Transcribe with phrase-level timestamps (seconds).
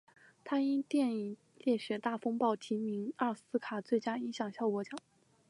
[0.43, 4.97] 他因电影烈血大风暴提名奥斯卡最佳音响效果奖。